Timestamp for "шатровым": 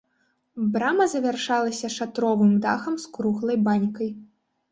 1.97-2.51